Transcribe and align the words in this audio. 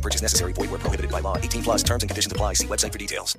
No 0.00 0.08
purchase 0.08 0.22
necessary. 0.22 0.54
Void 0.54 0.70
where 0.70 0.80
prohibited 0.80 1.10
by 1.10 1.20
law. 1.20 1.36
18 1.36 1.62
plus 1.62 1.82
terms 1.82 2.02
and 2.02 2.08
conditions 2.08 2.32
apply. 2.32 2.54
See 2.54 2.66
website 2.66 2.92
for 2.92 2.98
details. 2.98 3.36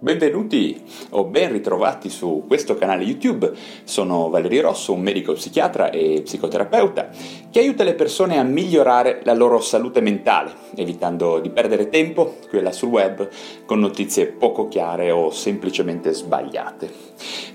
Benvenuti 0.00 0.82
o 1.10 1.24
ben 1.24 1.52
ritrovati 1.52 2.10
su 2.10 2.44
questo 2.46 2.76
canale 2.76 3.04
YouTube. 3.04 3.52
Sono 3.84 4.28
Valerio 4.28 4.62
Rosso, 4.62 4.92
un 4.92 5.00
medico 5.00 5.32
psichiatra 5.32 5.90
e 5.90 6.20
psicoterapeuta 6.22 7.08
che 7.50 7.60
aiuta 7.60 7.84
le 7.84 7.94
persone 7.94 8.36
a 8.36 8.42
migliorare 8.42 9.20
la 9.24 9.32
loro 9.32 9.60
salute 9.60 10.02
mentale, 10.02 10.52
evitando 10.74 11.38
di 11.38 11.48
perdere 11.48 11.88
tempo, 11.88 12.36
quella 12.50 12.72
sul 12.72 12.90
web, 12.90 13.28
con 13.64 13.78
notizie 13.78 14.26
poco 14.26 14.68
chiare 14.68 15.10
o 15.10 15.30
semplicemente 15.30 16.12
sbagliate. 16.12 16.92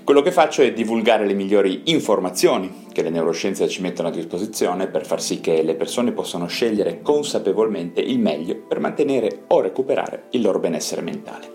Quello 0.02 0.22
che 0.22 0.32
faccio 0.32 0.62
è 0.62 0.72
divulgare 0.72 1.26
le 1.26 1.34
migliori 1.34 1.82
informazioni 1.84 2.86
che 2.92 3.02
le 3.02 3.10
neuroscienze 3.10 3.68
ci 3.68 3.82
mettono 3.82 4.08
a 4.08 4.10
disposizione 4.10 4.88
per 4.88 5.06
far 5.06 5.22
sì 5.22 5.40
che 5.40 5.62
le 5.62 5.74
persone 5.74 6.12
possano 6.12 6.46
scegliere 6.46 7.00
consapevolmente 7.02 8.00
il 8.00 8.18
meglio 8.18 8.56
per 8.56 8.80
mantenere 8.80 9.44
o 9.48 9.60
recuperare 9.60 10.24
il 10.30 10.42
loro 10.42 10.58
benessere 10.58 11.00
mentale. 11.00 11.52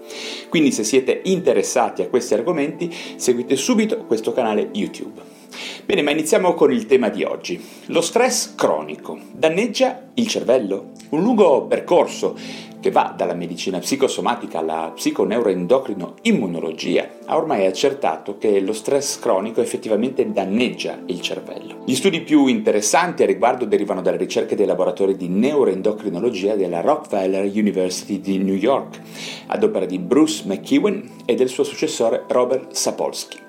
Quindi 0.50 0.72
se 0.72 0.84
siete 0.84 1.22
interessati 1.26 2.02
a 2.02 2.08
questi 2.08 2.34
argomenti, 2.34 2.94
seguite 3.16 3.56
subito 3.56 4.06
questo 4.06 4.32
canale 4.32 4.70
YouTube. 4.74 5.22
Bene, 5.86 6.02
ma 6.02 6.12
iniziamo 6.12 6.54
con 6.54 6.72
il 6.72 6.86
tema 6.86 7.10
di 7.10 7.24
oggi. 7.24 7.64
Lo 7.88 8.02
stress 8.02 8.56
cronico 8.56 9.20
danneggia 9.32 10.10
il 10.16 10.28
cervello? 10.28 10.92
Un 11.10 11.22
lungo 11.22 11.66
percorso 11.68 12.36
che 12.86 12.92
va 12.92 13.16
dalla 13.18 13.34
medicina 13.34 13.80
psicosomatica 13.80 14.60
alla 14.60 14.92
psiconeuroendocrino 14.94 16.18
immunologia 16.22 17.10
ha 17.26 17.36
ormai 17.36 17.66
accertato 17.66 18.38
che 18.38 18.60
lo 18.60 18.74
stress 18.74 19.18
cronico 19.18 19.60
effettivamente 19.60 20.32
danneggia 20.32 21.00
il 21.08 21.20
cervello. 21.20 21.82
Gli 21.84 21.96
studi 21.96 22.22
più 22.22 22.46
interessanti 22.46 23.24
a 23.24 23.26
riguardo 23.26 23.66
derivano 23.66 24.04
dalle 24.04 24.18
ricerche 24.18 24.56
dei 24.56 24.68
laboratori 24.68 25.18
di 25.18 25.30
neuroendocrinologia 25.30 26.54
della 26.54 26.82
Rockefeller 26.82 27.46
University 27.46 28.20
di 28.20 28.38
New 28.38 28.54
York, 28.54 29.02
ad 29.48 29.64
opera 29.64 29.88
di 29.88 29.98
Bruce 29.98 30.44
McEwen 30.46 31.10
e 31.26 31.34
del 31.34 31.50
suo 31.50 31.64
successore 31.64 32.26
Robert 32.28 32.72
Sapolsky. 32.74 33.40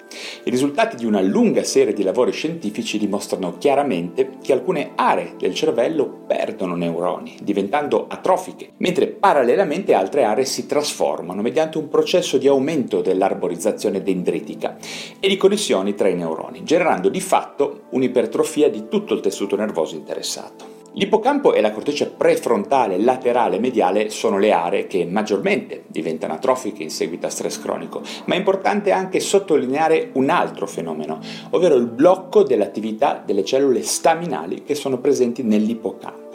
I 0.45 0.51
risultati 0.51 0.97
di 0.97 1.05
una 1.05 1.21
lunga 1.21 1.65
serie 1.65 1.93
di 1.93 2.03
lavori 2.03 2.33
scientifici 2.33 2.99
dimostrano 2.99 3.59
chiaramente 3.59 4.39
che 4.43 4.53
alcune 4.53 4.93
aree 4.95 5.35
del 5.37 5.55
cervello 5.55 6.07
perdono 6.27 6.77
neuroni, 6.77 7.37
diventando 7.43 8.07
atrofiche, 8.09 8.71
mentre 8.79 9.09
parallelamente 9.09 9.95
altre 9.95 10.25
aree 10.25 10.45
si 10.45 10.67
trasformano 10.67 11.43
mediante 11.43 11.79
un 11.79 11.89
processo 11.89 12.39
di 12.39 12.47
aumento 12.47 13.01
dell'arborizzazione 13.01 14.03
dendritica 14.03 14.77
e 15.19 15.29
di 15.29 15.37
connessioni 15.37 15.95
tra 15.95 16.09
i 16.09 16.15
neuroni, 16.15 16.63
generando 16.63 17.09
di 17.09 17.21
fatto 17.21 17.83
un'ipertrofia 17.91 18.71
di 18.71 18.89
tutto 18.89 19.15
il 19.15 19.21
tessuto 19.21 19.57
nervoso 19.57 19.97
interessato. 19.97 20.76
L'ippocampo 20.99 21.53
e 21.53 21.61
la 21.61 21.73
corteccia 21.73 22.07
prefrontale 22.07 22.99
laterale 22.99 23.59
mediale 23.59 24.09
sono 24.09 24.39
le 24.39 24.51
aree 24.51 24.87
che 24.87 25.05
maggiormente 25.05 25.85
diventano 25.89 26.33
atrofiche 26.33 26.83
in 26.83 26.89
seguito 26.89 27.27
a 27.27 27.31
stress 27.31 27.61
cronico, 27.61 28.01
ma 28.25 28.35
è 28.35 28.39
importante 28.39 28.93
anche 28.93 29.21
sottolineare 29.21 30.09
un 30.15 30.31
altro 30.31 30.67
fenomeno, 30.67 31.19
ovvero 31.51 31.75
il 31.75 31.87
blocco 31.87 32.45
dell'attività 32.45 33.23
delle 33.23 33.45
cellule 33.45 33.83
staminali 33.83 34.63
che 34.63 34.75
sono 34.75 34.97
presenti 34.97 35.43
nell'ippocampo 35.43 36.26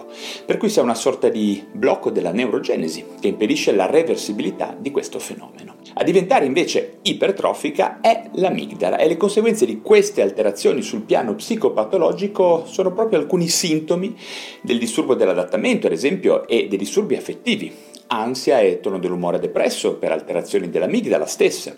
per 0.46 0.58
cui 0.58 0.70
si 0.70 0.80
ha 0.80 0.84
una 0.84 0.96
sorta 0.96 1.30
di 1.30 1.64
blocco 1.72 2.10
della 2.10 2.32
neurogenesi 2.32 3.06
che 3.20 3.30
impedisce 3.30 3.74
la 3.74 3.86
reversibilità 3.86 4.76
di 4.78 4.92
questo 4.92 5.20
fenomeno. 5.20 5.76
A 5.94 6.04
diventare 6.04 6.46
invece 6.46 7.00
ipertrofica 7.02 8.00
è 8.00 8.30
l'amigdala 8.34 8.98
e 8.98 9.08
le 9.08 9.18
conseguenze 9.18 9.66
di 9.66 9.82
queste 9.82 10.22
alterazioni 10.22 10.82
sul 10.82 11.02
piano 11.02 11.36
psicopatologico 11.36 12.66
sono 12.66 12.94
proprio 12.94 13.20
alcuni 13.20 13.48
sintomi 13.48 14.16
del 14.62 14.80
disturbo 14.80 15.16
dell'adattamento, 15.16 15.88
ad 15.88 15.94
esempio, 15.94 16.48
e 16.48 16.68
dei 16.68 16.78
disturbi 16.78 17.16
affettivi, 17.16 17.72
ansia 18.12 18.60
e 18.60 18.80
tono 18.80 19.00
dell'umore 19.00 19.40
depresso 19.40 19.96
per 19.96 20.12
alterazioni 20.12 20.70
dell'amigdala 20.70 21.26
stessa, 21.26 21.76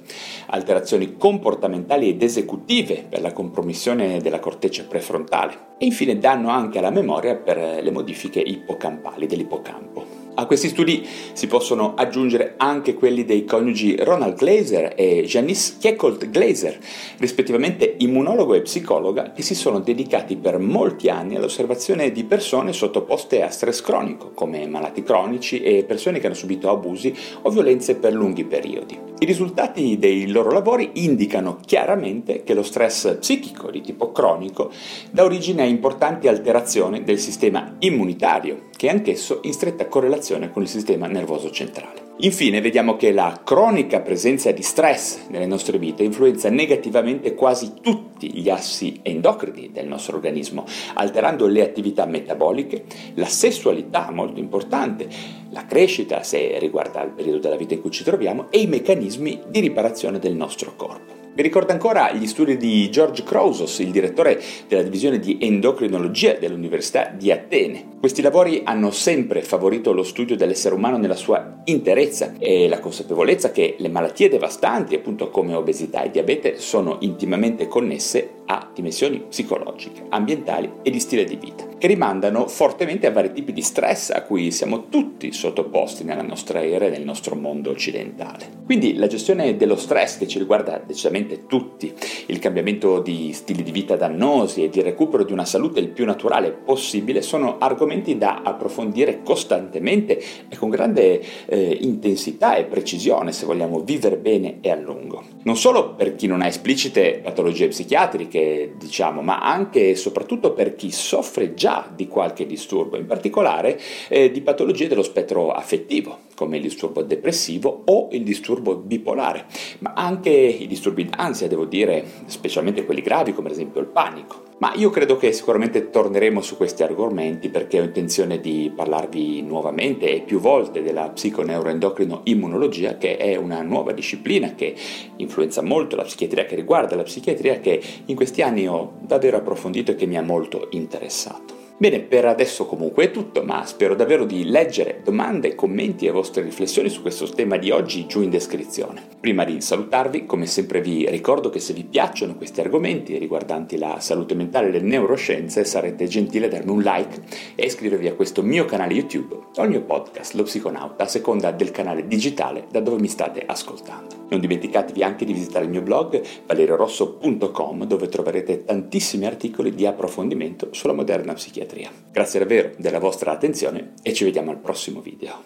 alterazioni 0.47 1.17
comportamentali 1.17 2.09
ed 2.09 2.21
esecutive 2.21 3.05
per 3.07 3.21
la 3.21 3.31
compromissione 3.31 4.19
della 4.19 4.39
corteccia 4.39 4.83
prefrontale 4.83 5.53
e 5.77 5.85
infine 5.85 6.17
danno 6.17 6.49
anche 6.49 6.79
alla 6.79 6.89
memoria 6.89 7.35
per 7.35 7.81
le 7.81 7.91
modifiche 7.91 8.39
ippocampali 8.39 9.27
dell'ippocampo. 9.27 10.22
A 10.35 10.47
questi 10.47 10.69
studi 10.69 11.07
si 11.33 11.45
possono 11.45 11.93
aggiungere 11.95 12.55
anche 12.57 12.95
quelli 12.95 13.23
dei 13.23 13.45
coniugi 13.45 13.97
Ronald 13.99 14.35
Glaser 14.35 14.93
e 14.95 15.25
Janice 15.27 15.75
Keckold 15.79 16.31
Glaser, 16.31 16.79
rispettivamente 17.19 17.95
immunologo 17.99 18.55
e 18.55 18.61
psicologa, 18.61 19.31
che 19.31 19.43
si 19.43 19.53
sono 19.53 19.79
dedicati 19.79 20.35
per 20.35 20.57
molti 20.57 21.09
anni 21.09 21.35
all'osservazione 21.35 22.11
di 22.11 22.23
persone 22.23 22.73
sottoposte 22.73 23.43
a 23.43 23.51
stress 23.51 23.81
cronico, 23.81 24.31
come 24.33 24.65
malati 24.65 25.03
cronici 25.03 25.61
e 25.61 25.83
persone 25.83 26.19
che 26.19 26.25
hanno 26.25 26.35
subito 26.35 26.71
abusi 26.71 27.13
o 27.43 27.49
violenze 27.51 27.95
per 27.95 28.13
lunghi 28.13 28.43
periodi. 28.43 29.12
I 29.23 29.25
risultati 29.25 29.97
dei 29.97 30.27
loro 30.27 30.51
lavori 30.51 30.89
indicano 30.95 31.59
chiaramente 31.65 32.43
che 32.43 32.53
lo 32.53 32.61
stress 32.61 33.19
psichico 33.19 33.71
di 33.71 33.79
tipo 33.79 34.11
cronico 34.11 34.69
dà 35.11 35.23
origine 35.23 35.61
a 35.61 35.65
importanti 35.65 36.27
alterazioni 36.27 37.05
del 37.05 37.19
sistema 37.19 37.73
immunitario, 37.79 38.63
che 38.75 38.87
è 38.87 38.91
anch'esso 38.91 39.39
in 39.43 39.53
stretta 39.53 39.87
correlazione 39.87 40.51
con 40.51 40.63
il 40.63 40.67
sistema 40.67 41.07
nervoso 41.07 41.49
centrale. 41.51 42.02
Infine 42.23 42.61
vediamo 42.61 42.95
che 42.95 43.11
la 43.11 43.41
cronica 43.43 43.99
presenza 43.99 44.49
di 44.51 44.61
stress 44.61 45.27
nelle 45.27 45.45
nostre 45.45 45.77
vite 45.77 46.03
influenza 46.03 46.49
negativamente 46.49 47.35
quasi 47.35 47.73
tutti 47.81 48.31
gli 48.31 48.49
assi 48.49 49.01
endocrini 49.03 49.71
del 49.73 49.89
nostro 49.89 50.15
organismo, 50.15 50.63
alterando 50.93 51.47
le 51.47 51.61
attività 51.61 52.05
metaboliche, 52.05 52.85
la 53.15 53.25
sessualità 53.25 54.09
molto 54.09 54.39
importante, 54.39 55.09
la 55.49 55.65
crescita 55.65 56.23
se 56.23 56.57
riguarda 56.59 57.03
il 57.03 57.11
periodo 57.11 57.39
della 57.39 57.57
vita 57.57 57.73
in 57.73 57.81
cui 57.81 57.91
ci 57.91 58.05
troviamo 58.05 58.49
e 58.51 58.59
i 58.59 58.67
meccanismi 58.67 59.41
di 59.49 59.59
riparazione 59.59 60.17
del 60.17 60.33
nostro 60.33 60.77
corpo. 60.77 61.31
Vi 61.35 61.41
ricordo 61.41 61.71
ancora 61.71 62.11
gli 62.11 62.27
studi 62.27 62.57
di 62.57 62.91
George 62.91 63.23
Krausos, 63.23 63.79
il 63.79 63.89
direttore 63.89 64.39
della 64.67 64.83
divisione 64.83 65.17
di 65.17 65.39
endocrinologia 65.41 66.33
dell'Università 66.33 67.11
di 67.11 67.31
Atene. 67.31 67.85
Questi 67.99 68.21
lavori 68.21 68.61
hanno 68.63 68.91
sempre 68.91 69.41
favorito 69.41 69.93
lo 69.93 70.03
studio 70.03 70.35
dell'essere 70.35 70.75
umano 70.75 70.97
nella 70.97 71.15
sua 71.15 71.61
interezza 71.63 72.33
e 72.37 72.67
la 72.67 72.79
consapevolezza 72.79 73.51
che 73.51 73.77
le 73.79 73.89
malattie 73.89 74.29
devastanti, 74.29 74.93
appunto 74.93 75.31
come 75.31 75.55
obesità 75.55 76.03
e 76.03 76.11
diabete, 76.11 76.59
sono 76.59 76.97
intimamente 76.99 77.67
connesse 77.67 78.41
a 78.45 78.69
dimensioni 78.71 79.23
psicologiche, 79.27 80.03
ambientali 80.09 80.71
e 80.83 80.91
di 80.91 80.99
stile 80.99 81.23
di 81.23 81.35
vita, 81.35 81.65
che 81.83 81.89
rimandano 81.89 82.47
fortemente 82.47 83.07
a 83.07 83.11
vari 83.11 83.33
tipi 83.33 83.51
di 83.51 83.61
stress 83.61 84.11
a 84.11 84.21
cui 84.21 84.51
siamo 84.51 84.87
tutti 84.87 85.33
sottoposti 85.33 86.05
nella 86.05 86.21
nostra 86.21 86.63
era 86.63 86.85
e 86.85 86.89
nel 86.89 87.03
nostro 87.03 87.35
mondo 87.35 87.71
occidentale. 87.71 88.61
Quindi 88.63 88.95
la 88.95 89.07
gestione 89.07 89.57
dello 89.57 89.75
stress 89.75 90.17
che 90.17 90.25
ci 90.25 90.39
riguarda 90.39 90.77
decisamente 90.77 91.45
tutti, 91.45 91.93
il 92.27 92.39
cambiamento 92.39 93.01
di 93.01 93.33
stili 93.33 93.63
di 93.63 93.71
vita 93.71 93.97
dannosi 93.97 94.63
e 94.63 94.69
il 94.71 94.81
recupero 94.81 95.25
di 95.25 95.33
una 95.33 95.43
salute 95.43 95.81
il 95.81 95.89
più 95.89 96.05
naturale 96.05 96.51
possibile 96.51 97.21
sono 97.21 97.57
argomenti 97.59 98.17
da 98.17 98.43
approfondire 98.45 99.21
costantemente 99.21 100.23
e 100.47 100.55
con 100.55 100.69
grande 100.69 101.21
eh, 101.47 101.79
intensità 101.81 102.55
e 102.55 102.63
precisione 102.63 103.33
se 103.33 103.45
vogliamo 103.45 103.81
vivere 103.81 104.15
bene 104.15 104.59
e 104.61 104.71
a 104.71 104.75
lungo. 104.75 105.21
Non 105.43 105.57
solo 105.57 105.95
per 105.95 106.15
chi 106.15 106.27
non 106.27 106.41
ha 106.41 106.47
esplicite 106.47 107.19
patologie 107.21 107.67
psichiatriche, 107.67 108.75
diciamo, 108.79 109.21
ma 109.21 109.39
anche 109.39 109.89
e 109.89 109.95
soprattutto 109.97 110.53
per 110.53 110.75
chi 110.75 110.89
soffre 110.89 111.53
già 111.53 111.71
di 111.93 112.07
qualche 112.07 112.45
disturbo, 112.45 112.97
in 112.97 113.05
particolare 113.05 113.79
eh, 114.09 114.31
di 114.31 114.41
patologie 114.41 114.87
dello 114.87 115.03
spettro 115.03 115.51
affettivo, 115.51 116.19
come 116.35 116.57
il 116.57 116.63
disturbo 116.63 117.01
depressivo 117.01 117.83
o 117.85 118.09
il 118.11 118.23
disturbo 118.23 118.75
bipolare, 118.75 119.45
ma 119.79 119.93
anche 119.95 120.29
i 120.29 120.67
disturbi 120.67 121.05
d'ansia, 121.05 121.47
devo 121.47 121.65
dire, 121.65 122.03
specialmente 122.25 122.85
quelli 122.85 123.01
gravi, 123.01 123.33
come 123.33 123.47
ad 123.47 123.53
esempio 123.53 123.81
il 123.81 123.87
panico. 123.87 124.51
Ma 124.63 124.71
io 124.75 124.89
credo 124.91 125.17
che 125.17 125.33
sicuramente 125.33 125.89
torneremo 125.89 126.39
su 126.41 126.55
questi 126.55 126.83
argomenti 126.83 127.49
perché 127.49 127.81
ho 127.81 127.83
intenzione 127.83 128.39
di 128.39 128.71
parlarvi 128.73 129.41
nuovamente 129.41 130.09
e 130.09 130.21
più 130.21 130.39
volte 130.39 130.81
della 130.81 131.09
psiconeuroendocrino 131.09 132.21
immunologia, 132.25 132.97
che 132.97 133.17
è 133.17 133.35
una 133.35 133.61
nuova 133.61 133.91
disciplina 133.91 134.55
che 134.55 134.73
influenza 135.17 135.61
molto 135.61 135.97
la 135.97 136.03
psichiatria, 136.03 136.45
che 136.45 136.55
riguarda 136.55 136.95
la 136.95 137.03
psichiatria, 137.03 137.59
che 137.59 137.81
in 138.05 138.15
questi 138.15 138.41
anni 138.41 138.65
ho 138.65 138.93
davvero 139.01 139.35
approfondito 139.35 139.91
e 139.91 139.95
che 139.95 140.05
mi 140.05 140.17
ha 140.17 140.21
molto 140.21 140.67
interessato. 140.71 141.52
Bene, 141.75 141.99
per 141.99 142.25
adesso 142.25 142.65
comunque 142.65 143.05
è 143.05 143.11
tutto, 143.11 143.43
ma 143.43 143.65
spero 143.65 143.95
davvero 143.95 144.25
di 144.25 144.45
leggere 144.45 145.01
domande, 145.03 145.55
commenti 145.55 146.05
e 146.05 146.11
vostre 146.11 146.43
riflessioni 146.43 146.87
su 146.87 147.01
questo 147.01 147.27
tema 147.27 147.57
di 147.57 147.71
oggi 147.71 148.05
giù 148.05 148.21
in 148.21 148.29
descrizione. 148.29 149.01
Prima 149.19 149.43
di 149.43 149.59
salutarvi, 149.59 150.25
come 150.25 150.45
sempre 150.45 150.81
vi 150.81 151.09
ricordo 151.09 151.49
che 151.49 151.59
se 151.59 151.73
vi 151.73 151.83
piacciono 151.83 152.35
questi 152.35 152.61
argomenti 152.61 153.17
riguardanti 153.17 153.77
la 153.77 153.99
salute 153.99 154.35
mentale 154.35 154.67
e 154.67 154.71
le 154.71 154.81
neuroscienze, 154.81 155.65
sarete 155.65 156.07
gentili 156.07 156.45
a 156.45 156.49
darmi 156.49 156.71
un 156.71 156.81
like 156.81 157.21
e 157.55 157.65
iscrivervi 157.65 158.07
a 158.07 158.13
questo 158.13 158.43
mio 158.43 158.65
canale 158.65 158.93
YouTube 158.93 159.35
o 159.35 159.61
al 159.61 159.69
mio 159.69 159.81
podcast 159.81 160.35
Lo 160.35 160.43
Psiconauta 160.43 161.03
a 161.03 161.07
seconda 161.07 161.51
del 161.51 161.71
canale 161.71 162.07
digitale 162.07 162.67
da 162.69 162.81
dove 162.81 163.01
mi 163.01 163.07
state 163.07 163.43
ascoltando. 163.45 164.22
Non 164.33 164.41
dimenticatevi 164.41 165.03
anche 165.03 165.25
di 165.25 165.33
visitare 165.33 165.65
il 165.65 165.69
mio 165.69 165.83
blog 165.83 166.19
valeriorosso.com 166.47 167.85
dove 167.85 168.09
troverete 168.09 168.65
tantissimi 168.65 169.27
articoli 169.27 169.75
di 169.75 169.85
approfondimento 169.85 170.69
sulla 170.71 170.93
moderna 170.93 171.33
psichiatria. 171.33 171.91
Grazie 172.11 172.39
davvero 172.39 172.71
della 172.77 172.97
vostra 172.97 173.31
attenzione 173.31 173.93
e 174.01 174.11
ci 174.11 174.23
vediamo 174.23 174.49
al 174.49 174.57
prossimo 174.57 175.01
video. 175.01 175.43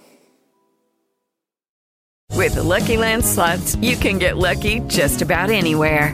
With 2.34 2.56
Lucky 2.56 2.96
Land 2.96 3.24
slots, 3.24 3.76
you 3.82 3.98
can 3.98 4.18
get 4.20 4.38
lucky 4.38 4.80
just 4.88 5.22
about 5.22 5.50
anywhere. 5.50 6.14